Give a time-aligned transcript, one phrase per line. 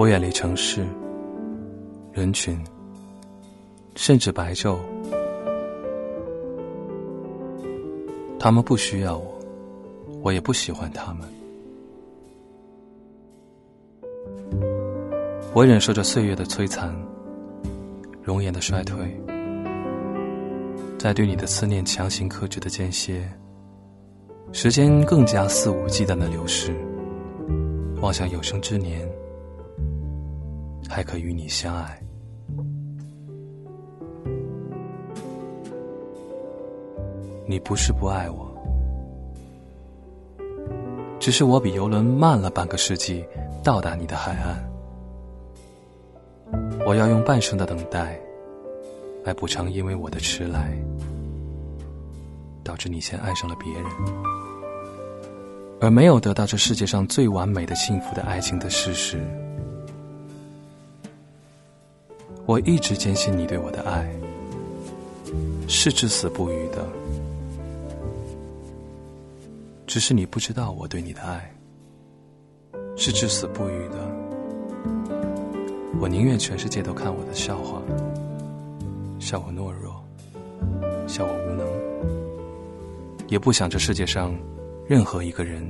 [0.00, 0.82] 我远离城市、
[2.10, 2.58] 人群，
[3.96, 4.78] 甚至白昼。
[8.38, 9.38] 他们不需要我，
[10.22, 11.28] 我也不喜欢他们。
[15.52, 16.90] 我忍受着岁月的摧残，
[18.22, 18.96] 容颜的衰退，
[20.98, 23.30] 在对你的思念强行克制的间歇，
[24.50, 26.74] 时间更加肆无忌惮的流逝。
[28.00, 29.06] 望向有生之年
[30.90, 32.02] 还可与你相爱。
[37.46, 38.50] 你不是不爱我，
[41.20, 43.24] 只是我比游轮慢了半个世纪
[43.62, 44.68] 到达你的海岸。
[46.84, 48.18] 我要用半生的等待
[49.24, 50.76] 来补偿，因为我的迟来，
[52.64, 53.84] 导致你先爱上了别人，
[55.80, 59.20] 而没有得到这世界上最完美的幸福的爱情的事实。
[62.50, 64.10] 我一直坚信你对我的爱
[65.68, 66.84] 是至死不渝的。
[69.86, 71.48] 只是你不知道我对你的爱
[72.96, 73.98] 是至死不渝的。
[76.00, 77.80] 我宁愿全世界都看我的笑话，
[79.20, 80.04] 笑我懦弱，
[81.06, 81.64] 笑我无能，
[83.28, 84.34] 也不想这世界上
[84.88, 85.64] 任何一个人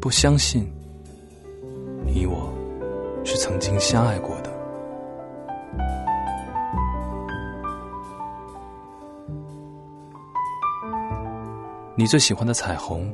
[0.00, 0.66] 不相信
[2.06, 2.50] 你我
[3.24, 4.50] 是曾经相爱过的。
[11.94, 13.12] 你最喜欢的彩虹，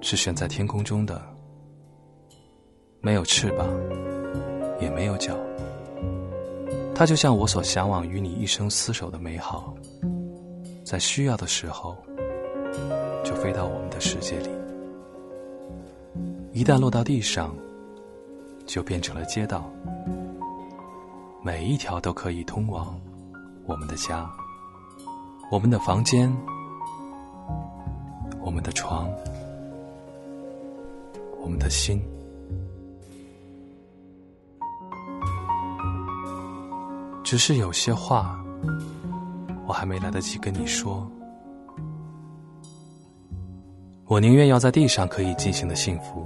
[0.00, 1.20] 是悬在天空中的，
[3.00, 3.66] 没有翅膀，
[4.80, 5.34] 也没有脚。
[6.94, 9.74] 它就像我所向往与你一生厮守的美好，
[10.84, 11.96] 在需要的时候，
[13.24, 14.50] 就飞到我们的世界里。
[16.52, 17.54] 一旦落到地上，
[18.68, 19.68] 就变成了街道，
[21.42, 22.96] 每一条都可以通往
[23.66, 24.30] 我们的家，
[25.50, 26.32] 我们的房间。
[28.40, 29.10] 我们的床，
[31.38, 32.00] 我们的心，
[37.22, 38.42] 只是有些话，
[39.66, 41.06] 我还没来得及跟你说。
[44.06, 46.24] 我宁愿要在地上可以进行的幸福，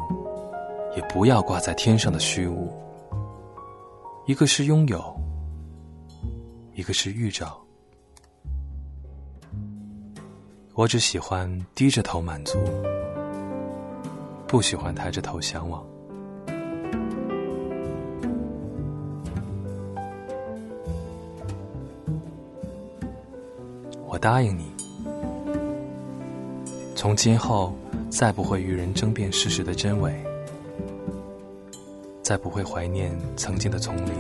[0.96, 2.72] 也不要挂在天上的虚无。
[4.26, 5.14] 一个是拥有，
[6.74, 7.58] 一个是预兆。
[10.74, 12.58] 我只喜欢低着头满足，
[14.46, 15.84] 不喜欢抬着头向往。
[24.06, 24.70] 我答应你，
[26.94, 27.74] 从今后
[28.08, 30.14] 再不会与人争辩事实的真伪，
[32.32, 34.14] 再不会怀念曾经的丛林，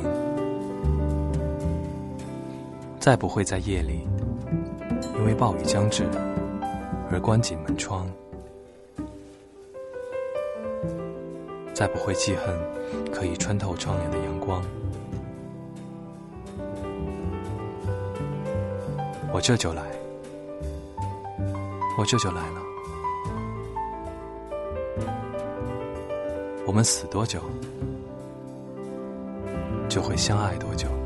[3.00, 4.06] 再不会在夜里
[5.16, 6.04] 因为暴雨将至。
[7.10, 8.06] 而关紧门窗，
[11.72, 12.54] 再不会记恨
[13.10, 14.62] 可以穿透窗帘的阳光。
[19.32, 19.82] 我这就来，
[21.98, 22.60] 我这就来了。
[26.64, 27.40] 我们死多久，
[29.92, 31.01] 就会相爱多久。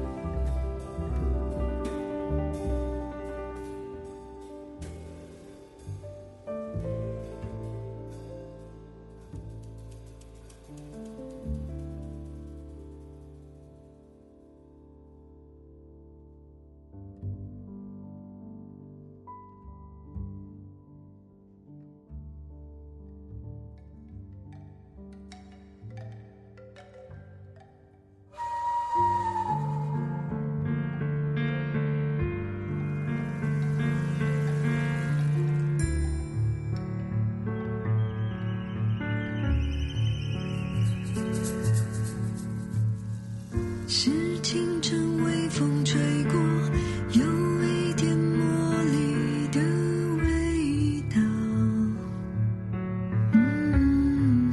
[43.98, 44.10] 是
[44.42, 46.38] 清晨微风吹过，
[47.12, 47.22] 有
[47.64, 49.58] 一点茉莉的
[50.22, 51.16] 味道。
[53.32, 54.52] 嗯。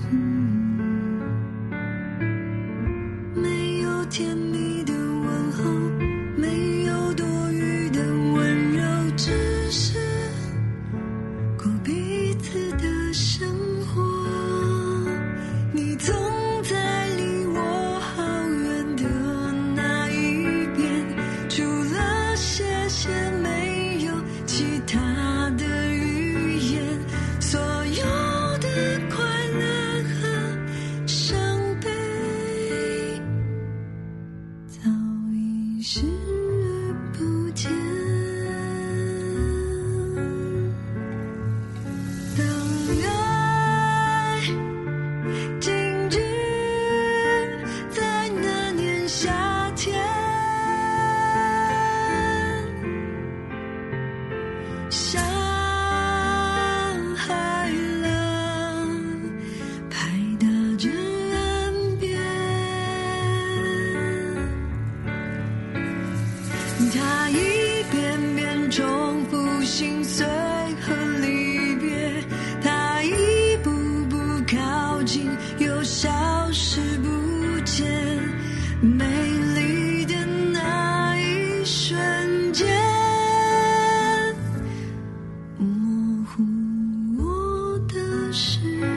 [3.35, 4.52] 没有甜蜜。
[54.93, 55.42] 想
[86.23, 88.92] 乎护我的世界。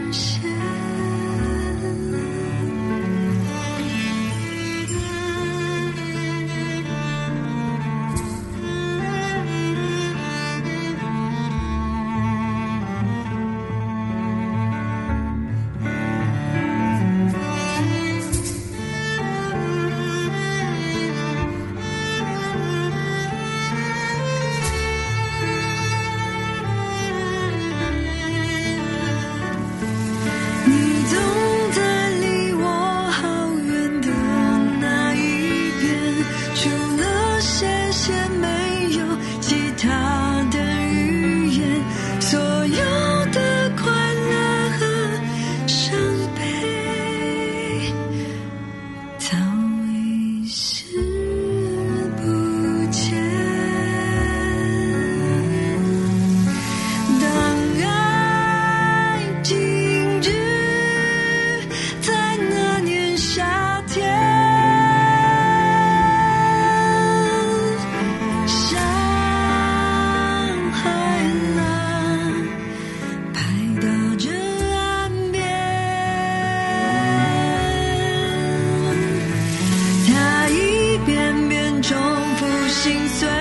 [82.86, 83.35] 心碎。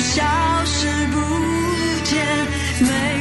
[0.00, 0.22] 消
[0.64, 3.13] 失不见。